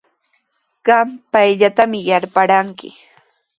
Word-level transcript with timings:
Qam 0.85 1.07
payllatami 1.31 1.99
yarparanki. 2.09 2.89